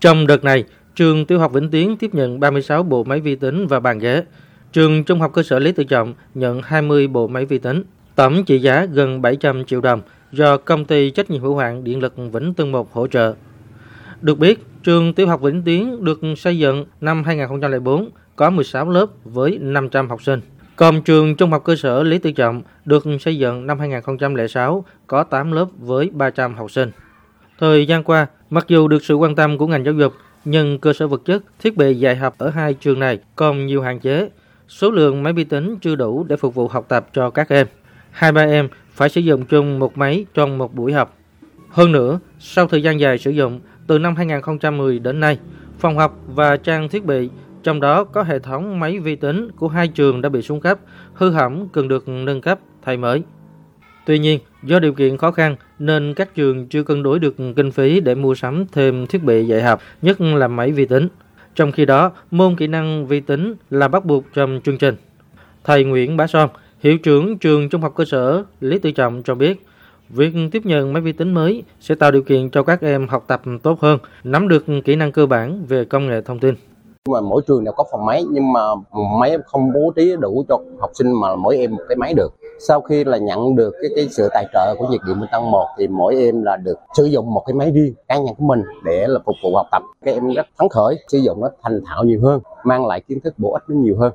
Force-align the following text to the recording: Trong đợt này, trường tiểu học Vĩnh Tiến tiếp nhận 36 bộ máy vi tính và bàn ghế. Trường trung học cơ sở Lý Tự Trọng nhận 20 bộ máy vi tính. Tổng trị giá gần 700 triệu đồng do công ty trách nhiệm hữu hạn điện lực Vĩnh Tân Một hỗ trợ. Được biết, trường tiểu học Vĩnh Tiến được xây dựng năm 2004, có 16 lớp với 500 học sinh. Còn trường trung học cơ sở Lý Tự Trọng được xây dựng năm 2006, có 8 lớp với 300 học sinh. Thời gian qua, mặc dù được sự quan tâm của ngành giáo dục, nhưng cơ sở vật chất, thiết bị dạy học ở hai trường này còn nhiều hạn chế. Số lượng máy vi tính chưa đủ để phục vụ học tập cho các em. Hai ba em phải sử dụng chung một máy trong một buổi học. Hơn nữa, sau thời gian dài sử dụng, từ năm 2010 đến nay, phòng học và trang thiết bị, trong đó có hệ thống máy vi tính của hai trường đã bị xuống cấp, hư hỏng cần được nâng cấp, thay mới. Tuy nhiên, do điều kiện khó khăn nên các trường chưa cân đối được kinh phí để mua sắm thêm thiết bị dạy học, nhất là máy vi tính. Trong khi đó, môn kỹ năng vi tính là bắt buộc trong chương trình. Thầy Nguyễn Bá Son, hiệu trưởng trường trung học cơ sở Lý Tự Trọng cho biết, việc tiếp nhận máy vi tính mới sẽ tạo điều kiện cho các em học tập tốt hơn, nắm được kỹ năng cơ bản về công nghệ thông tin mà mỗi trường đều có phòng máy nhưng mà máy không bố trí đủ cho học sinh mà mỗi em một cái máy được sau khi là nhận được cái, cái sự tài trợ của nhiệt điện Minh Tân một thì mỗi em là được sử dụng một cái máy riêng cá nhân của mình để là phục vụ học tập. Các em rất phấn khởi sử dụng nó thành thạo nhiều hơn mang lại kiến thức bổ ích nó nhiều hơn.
Trong 0.00 0.26
đợt 0.26 0.44
này, 0.44 0.64
trường 0.94 1.26
tiểu 1.26 1.38
học 1.38 1.52
Vĩnh 1.52 1.70
Tiến 1.70 1.96
tiếp 1.96 2.14
nhận 2.14 2.40
36 2.40 2.82
bộ 2.82 3.04
máy 3.04 3.20
vi 3.20 3.36
tính 3.36 3.66
và 3.66 3.80
bàn 3.80 3.98
ghế. 3.98 4.24
Trường 4.72 5.04
trung 5.04 5.20
học 5.20 5.32
cơ 5.34 5.42
sở 5.42 5.58
Lý 5.58 5.72
Tự 5.72 5.84
Trọng 5.84 6.14
nhận 6.34 6.62
20 6.62 7.08
bộ 7.08 7.28
máy 7.28 7.44
vi 7.44 7.58
tính. 7.58 7.82
Tổng 8.14 8.44
trị 8.44 8.58
giá 8.58 8.84
gần 8.84 9.22
700 9.22 9.64
triệu 9.64 9.80
đồng 9.80 10.00
do 10.32 10.56
công 10.56 10.84
ty 10.84 11.10
trách 11.10 11.30
nhiệm 11.30 11.42
hữu 11.42 11.56
hạn 11.56 11.84
điện 11.84 12.00
lực 12.00 12.14
Vĩnh 12.32 12.54
Tân 12.54 12.72
Một 12.72 12.92
hỗ 12.92 13.06
trợ. 13.06 13.34
Được 14.20 14.38
biết, 14.38 14.66
trường 14.82 15.14
tiểu 15.14 15.28
học 15.28 15.40
Vĩnh 15.40 15.62
Tiến 15.62 16.04
được 16.04 16.20
xây 16.36 16.58
dựng 16.58 16.84
năm 17.00 17.24
2004, 17.24 18.10
có 18.36 18.50
16 18.50 18.90
lớp 18.90 19.06
với 19.24 19.58
500 19.60 20.08
học 20.08 20.22
sinh. 20.22 20.40
Còn 20.76 21.02
trường 21.02 21.36
trung 21.36 21.50
học 21.50 21.64
cơ 21.64 21.76
sở 21.76 22.02
Lý 22.02 22.18
Tự 22.18 22.32
Trọng 22.32 22.62
được 22.84 23.04
xây 23.20 23.38
dựng 23.38 23.66
năm 23.66 23.78
2006, 23.78 24.84
có 25.06 25.22
8 25.22 25.52
lớp 25.52 25.66
với 25.78 26.10
300 26.12 26.54
học 26.54 26.70
sinh. 26.70 26.90
Thời 27.58 27.86
gian 27.86 28.02
qua, 28.02 28.26
mặc 28.50 28.64
dù 28.68 28.88
được 28.88 29.04
sự 29.04 29.14
quan 29.14 29.34
tâm 29.34 29.58
của 29.58 29.66
ngành 29.66 29.84
giáo 29.84 29.94
dục, 29.94 30.12
nhưng 30.44 30.78
cơ 30.78 30.92
sở 30.92 31.06
vật 31.06 31.22
chất, 31.24 31.42
thiết 31.58 31.76
bị 31.76 31.94
dạy 31.94 32.16
học 32.16 32.34
ở 32.38 32.50
hai 32.50 32.74
trường 32.74 32.98
này 32.98 33.18
còn 33.36 33.66
nhiều 33.66 33.82
hạn 33.82 34.00
chế. 34.00 34.28
Số 34.68 34.90
lượng 34.90 35.22
máy 35.22 35.32
vi 35.32 35.44
tính 35.44 35.76
chưa 35.80 35.94
đủ 35.94 36.24
để 36.28 36.36
phục 36.36 36.54
vụ 36.54 36.68
học 36.68 36.86
tập 36.88 37.08
cho 37.12 37.30
các 37.30 37.48
em. 37.48 37.66
Hai 38.10 38.32
ba 38.32 38.42
em 38.42 38.68
phải 38.92 39.08
sử 39.08 39.20
dụng 39.20 39.44
chung 39.44 39.78
một 39.78 39.98
máy 39.98 40.26
trong 40.34 40.58
một 40.58 40.74
buổi 40.74 40.92
học. 40.92 41.16
Hơn 41.70 41.92
nữa, 41.92 42.20
sau 42.38 42.66
thời 42.66 42.82
gian 42.82 43.00
dài 43.00 43.18
sử 43.18 43.30
dụng, 43.30 43.60
từ 43.86 43.98
năm 43.98 44.16
2010 44.16 44.98
đến 44.98 45.20
nay, 45.20 45.38
phòng 45.78 45.98
học 45.98 46.18
và 46.26 46.56
trang 46.56 46.88
thiết 46.88 47.04
bị, 47.04 47.30
trong 47.62 47.80
đó 47.80 48.04
có 48.04 48.22
hệ 48.22 48.38
thống 48.38 48.80
máy 48.80 48.98
vi 48.98 49.16
tính 49.16 49.50
của 49.56 49.68
hai 49.68 49.88
trường 49.88 50.20
đã 50.22 50.28
bị 50.28 50.42
xuống 50.42 50.60
cấp, 50.60 50.78
hư 51.14 51.30
hỏng 51.30 51.68
cần 51.72 51.88
được 51.88 52.08
nâng 52.08 52.40
cấp, 52.40 52.58
thay 52.82 52.96
mới. 52.96 53.22
Tuy 54.08 54.18
nhiên, 54.18 54.38
do 54.62 54.78
điều 54.78 54.92
kiện 54.92 55.16
khó 55.16 55.30
khăn 55.30 55.56
nên 55.78 56.14
các 56.14 56.34
trường 56.34 56.66
chưa 56.66 56.82
cân 56.82 57.02
đối 57.02 57.18
được 57.18 57.34
kinh 57.56 57.70
phí 57.70 58.00
để 58.00 58.14
mua 58.14 58.34
sắm 58.34 58.64
thêm 58.72 59.06
thiết 59.06 59.24
bị 59.24 59.46
dạy 59.46 59.62
học, 59.62 59.80
nhất 60.02 60.20
là 60.20 60.48
máy 60.48 60.72
vi 60.72 60.84
tính. 60.84 61.08
Trong 61.54 61.72
khi 61.72 61.84
đó, 61.84 62.12
môn 62.30 62.56
kỹ 62.56 62.66
năng 62.66 63.06
vi 63.06 63.20
tính 63.20 63.54
là 63.70 63.88
bắt 63.88 64.04
buộc 64.04 64.24
trong 64.34 64.60
chương 64.64 64.78
trình. 64.78 64.96
Thầy 65.64 65.84
Nguyễn 65.84 66.16
Bá 66.16 66.26
Son, 66.26 66.48
hiệu 66.80 66.98
trưởng 66.98 67.38
trường 67.38 67.68
trung 67.68 67.80
học 67.80 67.92
cơ 67.96 68.04
sở 68.04 68.44
Lý 68.60 68.78
Tự 68.78 68.90
Trọng 68.90 69.22
cho 69.22 69.34
biết, 69.34 69.66
việc 70.08 70.34
tiếp 70.52 70.62
nhận 70.66 70.92
máy 70.92 71.02
vi 71.02 71.12
tính 71.12 71.34
mới 71.34 71.62
sẽ 71.80 71.94
tạo 71.94 72.10
điều 72.10 72.22
kiện 72.22 72.50
cho 72.50 72.62
các 72.62 72.80
em 72.80 73.08
học 73.08 73.24
tập 73.26 73.42
tốt 73.62 73.80
hơn, 73.80 73.98
nắm 74.24 74.48
được 74.48 74.64
kỹ 74.84 74.96
năng 74.96 75.12
cơ 75.12 75.26
bản 75.26 75.64
về 75.68 75.84
công 75.84 76.06
nghệ 76.06 76.20
thông 76.20 76.38
tin 76.38 76.54
mà 77.08 77.20
mỗi 77.20 77.42
trường 77.46 77.64
đều 77.64 77.72
có 77.76 77.84
phòng 77.92 78.06
máy 78.06 78.24
nhưng 78.30 78.52
mà 78.52 78.60
máy 79.20 79.36
không 79.46 79.72
bố 79.72 79.92
trí 79.96 80.16
đủ 80.20 80.44
cho 80.48 80.60
học 80.80 80.90
sinh 80.94 81.20
mà 81.20 81.36
mỗi 81.36 81.56
em 81.56 81.70
một 81.70 81.82
cái 81.88 81.96
máy 81.96 82.14
được 82.14 82.34
sau 82.58 82.80
khi 82.80 83.04
là 83.04 83.18
nhận 83.18 83.56
được 83.56 83.74
cái, 83.82 83.90
cái 83.96 84.08
sự 84.10 84.28
tài 84.32 84.44
trợ 84.52 84.74
của 84.78 84.86
nhiệt 84.90 85.00
điện 85.06 85.20
Minh 85.20 85.28
Tân 85.32 85.42
một 85.42 85.66
thì 85.78 85.88
mỗi 85.88 86.16
em 86.16 86.42
là 86.42 86.56
được 86.56 86.78
sử 86.96 87.04
dụng 87.04 87.34
một 87.34 87.42
cái 87.46 87.54
máy 87.54 87.70
riêng 87.70 87.94
cá 88.08 88.16
nhân 88.16 88.34
của 88.38 88.44
mình 88.44 88.62
để 88.84 89.06
là 89.08 89.20
phục 89.26 89.36
vụ 89.42 89.56
học 89.56 89.66
tập. 89.72 89.82
Các 90.04 90.14
em 90.14 90.28
rất 90.28 90.46
phấn 90.58 90.68
khởi 90.68 90.96
sử 91.08 91.18
dụng 91.18 91.40
nó 91.40 91.48
thành 91.62 91.80
thạo 91.86 92.04
nhiều 92.04 92.20
hơn 92.22 92.40
mang 92.64 92.86
lại 92.86 93.00
kiến 93.00 93.20
thức 93.24 93.34
bổ 93.38 93.52
ích 93.52 93.62
nó 93.68 93.76
nhiều 93.76 93.96
hơn. 93.98 94.12